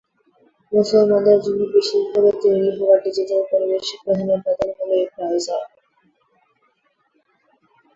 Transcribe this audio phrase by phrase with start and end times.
[0.71, 5.63] মুসলমানদের জন্য বিশেষ ভাবে তৈরি হওয়া ডিজিটাল পরিবেশের প্রধান উপাদান হলো এই ব্রাউজার।